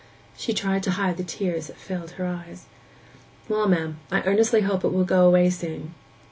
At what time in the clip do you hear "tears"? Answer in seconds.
1.23-1.67